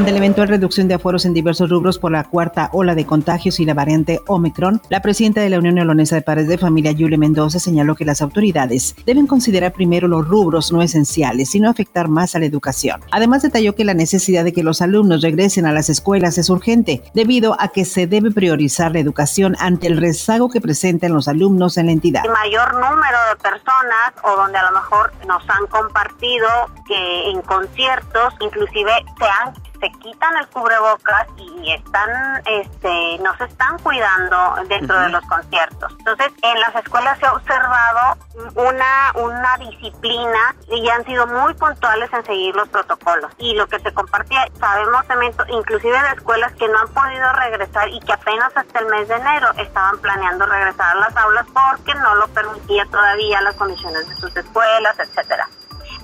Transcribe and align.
Ante 0.00 0.12
la 0.12 0.16
eventual 0.16 0.48
reducción 0.48 0.88
de 0.88 0.94
aforos 0.94 1.26
en 1.26 1.34
diversos 1.34 1.68
rubros 1.68 1.98
por 1.98 2.10
la 2.10 2.24
cuarta 2.24 2.70
ola 2.72 2.94
de 2.94 3.04
contagios 3.04 3.60
y 3.60 3.66
la 3.66 3.74
variante 3.74 4.22
Omicron, 4.28 4.80
la 4.88 5.02
presidenta 5.02 5.42
de 5.42 5.50
la 5.50 5.58
Unión 5.58 5.74
Neolonesa 5.74 6.14
de 6.14 6.22
Padres 6.22 6.48
de 6.48 6.56
Familia, 6.56 6.92
Yule 6.92 7.18
Mendoza, 7.18 7.58
señaló 7.58 7.94
que 7.94 8.06
las 8.06 8.22
autoridades 8.22 8.96
deben 9.04 9.26
considerar 9.26 9.74
primero 9.74 10.08
los 10.08 10.26
rubros 10.26 10.72
no 10.72 10.80
esenciales 10.80 11.54
y 11.54 11.60
no 11.60 11.68
afectar 11.68 12.08
más 12.08 12.34
a 12.34 12.38
la 12.38 12.46
educación. 12.46 13.02
Además, 13.10 13.42
detalló 13.42 13.74
que 13.74 13.84
la 13.84 13.92
necesidad 13.92 14.42
de 14.42 14.54
que 14.54 14.62
los 14.62 14.80
alumnos 14.80 15.20
regresen 15.20 15.66
a 15.66 15.72
las 15.72 15.90
escuelas 15.90 16.38
es 16.38 16.48
urgente, 16.48 17.02
debido 17.12 17.54
a 17.60 17.68
que 17.68 17.84
se 17.84 18.06
debe 18.06 18.30
priorizar 18.30 18.92
la 18.92 19.00
educación 19.00 19.54
ante 19.60 19.86
el 19.86 19.98
rezago 19.98 20.48
que 20.48 20.62
presentan 20.62 21.12
los 21.12 21.28
alumnos 21.28 21.76
en 21.76 21.84
la 21.84 21.92
entidad. 21.92 22.24
El 22.24 22.32
mayor 22.32 22.72
número 22.72 23.18
de 23.28 23.36
personas 23.42 24.14
o 24.24 24.34
donde 24.34 24.56
a 24.56 24.62
lo 24.62 24.80
mejor 24.80 25.12
nos 25.26 25.42
han 25.50 25.66
compartido 25.66 26.48
que 26.88 27.30
en 27.32 27.42
conciertos 27.42 28.32
inclusive 28.40 28.92
se 29.18 29.26
han 29.26 29.52
se 29.80 29.90
quitan 29.92 30.36
el 30.36 30.46
cubrebocas 30.48 31.26
y 31.38 31.72
están, 31.72 32.42
este, 32.44 33.18
no 33.22 33.34
se 33.38 33.44
están 33.44 33.78
cuidando 33.78 34.56
dentro 34.68 34.98
de 35.00 35.08
los 35.08 35.24
conciertos. 35.24 35.92
Entonces, 35.98 36.32
en 36.42 36.60
las 36.60 36.74
escuelas 36.76 37.18
se 37.18 37.26
ha 37.26 37.32
observado 37.32 38.18
una, 38.54 39.12
una 39.14 39.56
disciplina 39.58 40.54
y 40.68 40.88
han 40.88 41.04
sido 41.06 41.26
muy 41.26 41.54
puntuales 41.54 42.12
en 42.12 42.24
seguir 42.24 42.54
los 42.54 42.68
protocolos. 42.68 43.32
Y 43.38 43.54
lo 43.54 43.66
que 43.68 43.80
se 43.80 43.92
compartía, 43.92 44.46
sabemos 44.58 45.06
también, 45.06 45.32
inclusive 45.48 46.00
de 46.02 46.08
escuelas 46.10 46.52
que 46.52 46.68
no 46.68 46.78
han 46.78 46.88
podido 46.88 47.32
regresar 47.32 47.88
y 47.88 48.00
que 48.00 48.12
apenas 48.12 48.54
hasta 48.54 48.78
el 48.80 48.86
mes 48.86 49.08
de 49.08 49.14
enero 49.14 49.50
estaban 49.56 49.98
planeando 49.98 50.44
regresar 50.44 50.96
a 50.96 51.00
las 51.00 51.16
aulas 51.16 51.46
porque 51.52 51.94
no 51.94 52.14
lo 52.16 52.28
permitía 52.28 52.84
todavía 52.86 53.40
las 53.40 53.56
condiciones 53.56 54.08
de 54.08 54.16
sus 54.16 54.36
escuelas, 54.36 54.98
etcétera. 54.98 55.48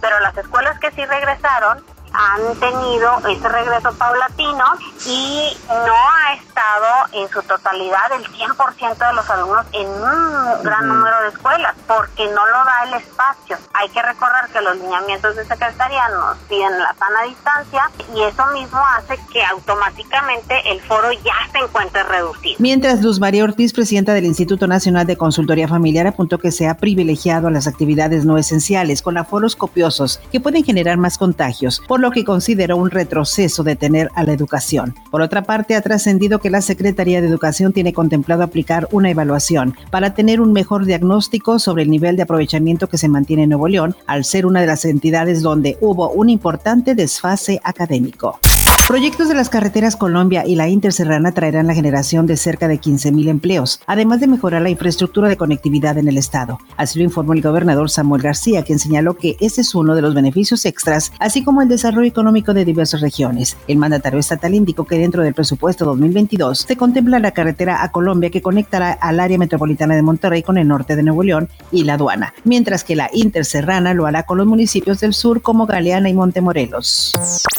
Pero 0.01 0.19
las 0.21 0.37
escuelas 0.37 0.79
que 0.79 0.91
sí 0.93 1.05
regresaron 1.05 1.85
han 2.17 2.57
tenido 2.59 3.19
ese 3.29 3.49
regreso 3.49 3.93
paulatino 3.95 4.65
y 5.07 5.57
no 5.69 5.95
ha 5.95 6.35
estado 6.35 6.87
en 7.13 7.29
su 7.29 7.43
totalidad 7.43 8.13
el 8.17 8.25
100% 8.25 9.09
de 9.09 9.13
los 9.15 9.29
alumnos 9.31 9.67
en 9.73 9.87
un 9.87 10.63
gran 10.63 10.89
número 10.89 11.21
de 11.23 11.29
escuelas 11.29 11.75
porque 11.87 12.27
no 12.27 12.47
lo 12.47 12.65
da 12.65 12.85
el 12.87 12.95
espacio. 12.95 13.59
Hay 13.75 13.89
que 13.91 14.03
recordar 14.03 14.49
que 14.49 14.61
los 14.61 14.77
lineamientos 14.77 15.37
de 15.37 15.45
secretaría 15.45 16.09
nos 16.09 16.39
piden 16.49 16.79
la 16.79 16.95
sana 16.95 17.23
distancia 17.23 17.91
y 18.15 18.23
eso 18.23 18.47
mismo 18.47 18.81
hace 18.97 19.19
que 19.33 19.45
automáticamente 19.45 20.55
el 20.71 20.81
foro 20.83 21.13
ya 21.13 21.35
se 21.53 21.59
encuentre 21.59 22.03
reducido. 22.05 22.57
Mientras 22.59 23.03
Luz 23.03 23.21
María 23.21 23.45
Ortiz, 23.45 23.73
presidenta 23.73 24.15
del 24.15 24.25
Instituto 24.25 24.67
Nacional 24.67 25.07
de 25.07 25.17
Consultoría 25.17 25.69
Familiar, 25.69 26.07
apuntó 26.07 26.39
que 26.39 26.51
se 26.51 26.69
ha 26.69 26.79
privilegiado 26.79 27.51
las 27.51 27.67
actividades 27.67 28.25
no 28.25 28.39
esenciales 28.39 29.03
con 29.03 29.19
aforos 29.19 29.57
copiosos 29.57 30.21
que 30.33 30.41
pueden 30.41 30.65
generar 30.65 30.97
más 30.97 31.19
contagios, 31.19 31.83
por 31.87 32.01
lo 32.01 32.06
que 32.11 32.25
consideró 32.25 32.77
un 32.77 32.91
retroceso 32.91 33.63
de 33.63 33.77
tener 33.77 34.11
a 34.15 34.25
la 34.25 34.33
educación. 34.33 34.95
Por 35.11 35.23
otra 35.23 35.43
parte, 35.43 35.75
ha 35.75 35.81
trascendido 35.81 36.39
que 36.39 36.51
la 36.51 36.61
Secretaría 36.61 37.21
de 37.21 37.29
Educación 37.29 37.73
tiene 37.73 37.93
contemplado 37.93 38.43
aplicar 38.43 38.89
una 38.93 39.11
evaluación 39.11 39.75
para 39.91 40.15
tener 40.15 40.41
un 40.41 40.53
mejor 40.53 40.85
diagnóstico 40.85 41.59
sobre 41.59 41.83
el 41.83 41.91
nivel 41.91 42.17
de 42.17 42.23
aprovechamiento 42.23 42.89
que 42.89 42.99
se 42.99 43.09
mantiene 43.09 43.45
en 43.45 43.51
Nuevo 43.51 43.69
León, 43.69 43.95
al 44.07 44.25
ser 44.25 44.47
una 44.47 44.61
de 44.61 44.67
las 44.67 44.85
entidades 44.85 45.43
donde 45.43 45.77
hubo 45.81 46.11
un 46.11 46.29
importante 46.29 46.95
desfase 46.95 47.61
académico. 47.63 48.39
Proyectos 48.87 49.29
de 49.29 49.35
las 49.35 49.51
carreteras 49.51 49.97
Colombia 49.97 50.45
y 50.47 50.55
la 50.55 50.69
Interserrana 50.69 51.33
traerán 51.33 51.67
la 51.67 51.75
generación 51.75 52.25
de 52.29 52.37
cerca 52.37 52.69
de 52.69 52.81
15.000 52.81 53.29
empleos, 53.29 53.81
además 53.85 54.21
de 54.21 54.29
mejorar 54.29 54.63
la 54.63 54.71
infraestructura 54.71 55.29
de 55.29 55.37
conectividad 55.37 55.99
en 55.99 56.07
el 56.07 56.17
estado. 56.17 56.61
Así 56.77 57.01
lo 57.01 57.05
informó 57.05 57.33
el 57.33 57.43
gobernador 57.43 57.91
Samuel 57.91 58.23
García, 58.23 58.63
quien 58.63 58.79
señaló 58.79 59.15
que 59.15 59.37
ese 59.41 59.63
es 59.63 59.75
uno 59.75 59.97
de 59.97 60.03
los 60.03 60.15
beneficios 60.15 60.65
extras, 60.67 61.11
así 61.19 61.43
como 61.43 61.63
el 61.63 61.69
desarrollo 61.69 62.07
económico 62.07 62.55
de 62.55 62.65
diversas 62.65 63.01
regiones. 63.01 63.57
El 63.67 63.79
mandatario 63.79 64.21
estatal 64.21 64.55
indicó 64.55 64.85
que 64.85 65.01
dentro 65.01 65.25
del 65.25 65.35
presupuesto 65.35 65.85
2022 65.85 66.61
se 66.61 66.77
contempla 66.77 67.19
la 67.19 67.33
carretera 67.33 67.83
a 67.83 67.91
Colombia 67.91 68.31
que 68.31 68.41
conectará 68.41 68.93
al 68.93 69.19
área 69.19 69.37
metropolitana 69.37 69.97
de 69.97 70.03
Monterrey 70.03 70.45
con 70.45 70.59
el 70.59 70.69
norte 70.69 70.95
de 70.95 71.03
Nuevo 71.03 71.25
León 71.25 71.49
y 71.73 71.83
la 71.83 71.95
aduana, 71.95 72.35
mientras 72.45 72.85
que 72.85 72.95
la 72.95 73.11
Interserrana 73.13 73.95
lo 73.95 74.07
hará 74.07 74.23
con 74.23 74.39
los 74.39 74.47
municipios 74.47 75.01
del 75.01 75.13
sur 75.13 75.43
como 75.43 75.67
Galeana 75.67 76.09
y 76.09 76.15
Montemorelos. 76.15 77.15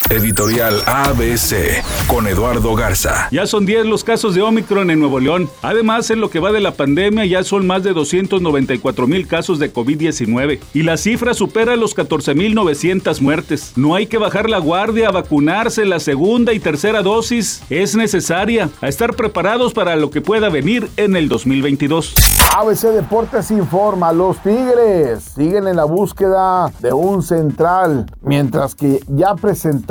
Editorial 0.09 0.81
ABC 0.85 1.83
con 2.07 2.27
Eduardo 2.27 2.75
Garza. 2.75 3.27
Ya 3.29 3.45
son 3.45 3.65
10 3.65 3.87
los 3.87 4.05
casos 4.05 4.35
de 4.35 4.41
Omicron 4.41 4.89
en 4.89 4.99
Nuevo 4.99 5.19
León. 5.19 5.49
Además, 5.61 6.09
en 6.09 6.21
lo 6.21 6.29
que 6.29 6.39
va 6.39 6.53
de 6.53 6.61
la 6.61 6.71
pandemia 6.71 7.25
ya 7.25 7.43
son 7.43 7.67
más 7.67 7.83
de 7.83 7.91
294 7.91 9.05
mil 9.05 9.27
casos 9.27 9.59
de 9.59 9.73
COVID-19 9.73 10.59
y 10.73 10.83
la 10.83 10.95
cifra 10.95 11.33
supera 11.33 11.75
los 11.75 11.93
14 11.93 12.35
mil 12.35 12.55
900 12.55 13.21
muertes. 13.21 13.73
No 13.75 13.95
hay 13.95 14.07
que 14.07 14.17
bajar 14.17 14.49
la 14.49 14.59
guardia, 14.59 15.09
a 15.09 15.11
vacunarse 15.11 15.85
la 15.85 15.99
segunda 15.99 16.53
y 16.53 16.59
tercera 16.61 17.01
dosis 17.01 17.61
es 17.69 17.95
necesaria, 17.95 18.69
a 18.79 18.87
estar 18.87 19.13
preparados 19.13 19.73
para 19.73 19.97
lo 19.97 20.09
que 20.09 20.21
pueda 20.21 20.47
venir 20.47 20.89
en 20.95 21.17
el 21.17 21.27
2022. 21.27 22.15
ABC 22.55 22.87
Deportes 22.93 23.51
informa, 23.51 24.13
los 24.13 24.41
Tigres 24.41 25.25
siguen 25.35 25.67
en 25.67 25.75
la 25.75 25.83
búsqueda 25.83 26.71
de 26.79 26.93
un 26.93 27.21
central, 27.21 28.05
mientras 28.21 28.73
que 28.73 29.01
ya 29.09 29.35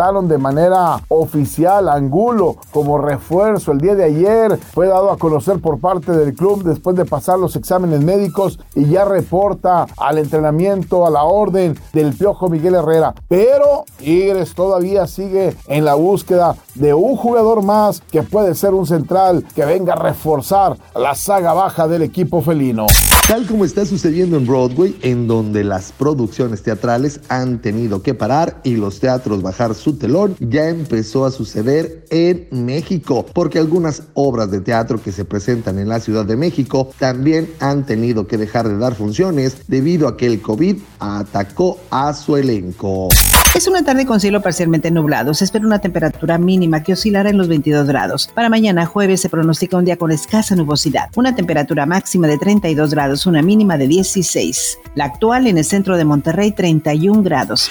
de 0.06 0.38
manera 0.38 1.00
oficial 1.08 1.88
Angulo 1.88 2.56
como 2.70 2.96
refuerzo 2.96 3.72
el 3.72 3.80
día 3.80 3.96
de 3.96 4.04
ayer. 4.04 4.56
Fue 4.72 4.86
dado 4.86 5.10
a 5.10 5.18
conocer 5.18 5.58
por 5.58 5.80
parte 5.80 6.12
del 6.12 6.32
club 6.32 6.62
después 6.62 6.94
de 6.94 7.04
pasar 7.04 7.40
los 7.40 7.56
exámenes 7.56 8.02
médicos 8.02 8.60
y 8.76 8.84
ya 8.84 9.04
reporta 9.04 9.86
al 9.96 10.18
entrenamiento, 10.18 11.06
a 11.06 11.10
la 11.10 11.24
orden 11.24 11.76
del 11.92 12.14
Piojo 12.14 12.48
Miguel 12.48 12.76
Herrera. 12.76 13.14
Pero 13.26 13.84
Tigres 13.98 14.54
todavía 14.54 15.08
sigue 15.08 15.56
en 15.66 15.84
la 15.84 15.94
búsqueda 15.94 16.54
de 16.76 16.94
un 16.94 17.16
jugador 17.16 17.64
más 17.64 18.00
que 18.00 18.22
puede 18.22 18.54
ser 18.54 18.74
un 18.74 18.86
central 18.86 19.44
que 19.56 19.64
venga 19.64 19.94
a 19.94 19.96
reforzar 19.96 20.78
la 20.94 21.16
saga 21.16 21.52
baja 21.52 21.88
del 21.88 22.02
equipo 22.02 22.42
felino. 22.42 22.86
Tal 23.26 23.44
como 23.44 23.64
está 23.64 23.84
sucediendo 23.84 24.36
en 24.36 24.46
Broadway, 24.46 24.96
en 25.02 25.26
donde 25.26 25.64
las 25.64 25.90
producciones 25.90 26.62
teatrales 26.62 27.18
han 27.28 27.60
tenido 27.60 28.00
que 28.00 28.14
parar 28.14 28.60
y 28.62 28.76
los 28.76 29.00
teatros 29.00 29.42
bajar 29.42 29.74
su 29.74 29.95
telón, 29.96 30.36
ya 30.40 30.68
empezó 30.68 31.24
a 31.24 31.30
suceder 31.30 32.04
en 32.10 32.48
México, 32.50 33.26
porque 33.32 33.58
algunas 33.58 34.02
obras 34.14 34.50
de 34.50 34.60
teatro 34.60 35.02
que 35.02 35.12
se 35.12 35.24
presentan 35.24 35.78
en 35.78 35.88
la 35.88 36.00
Ciudad 36.00 36.24
de 36.24 36.36
México 36.36 36.90
también 36.98 37.48
han 37.60 37.86
tenido 37.86 38.26
que 38.26 38.36
dejar 38.36 38.68
de 38.68 38.78
dar 38.78 38.94
funciones 38.94 39.56
debido 39.68 40.08
a 40.08 40.16
que 40.16 40.26
el 40.26 40.40
COVID 40.40 40.76
atacó 40.98 41.78
a 41.90 42.12
su 42.14 42.36
elenco. 42.36 43.08
Es 43.56 43.66
una 43.66 43.82
tarde 43.82 44.04
con 44.04 44.20
cielo 44.20 44.42
parcialmente 44.42 44.90
nublado. 44.90 45.32
Se 45.32 45.44
espera 45.44 45.66
una 45.66 45.78
temperatura 45.78 46.36
mínima 46.36 46.82
que 46.82 46.92
oscilará 46.92 47.30
en 47.30 47.38
los 47.38 47.48
22 47.48 47.86
grados. 47.86 48.28
Para 48.34 48.50
mañana 48.50 48.84
jueves 48.84 49.22
se 49.22 49.30
pronostica 49.30 49.78
un 49.78 49.86
día 49.86 49.96
con 49.96 50.12
escasa 50.12 50.54
nubosidad. 50.54 51.08
Una 51.16 51.34
temperatura 51.34 51.86
máxima 51.86 52.28
de 52.28 52.36
32 52.36 52.90
grados, 52.90 53.24
una 53.24 53.40
mínima 53.40 53.78
de 53.78 53.88
16. 53.88 54.78
La 54.94 55.06
actual 55.06 55.46
en 55.46 55.56
el 55.56 55.64
centro 55.64 55.96
de 55.96 56.04
Monterrey 56.04 56.52
31 56.52 57.22
grados. 57.22 57.70